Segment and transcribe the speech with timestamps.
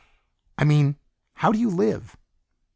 [0.57, 0.95] "I mean
[1.35, 2.17] how do you live?"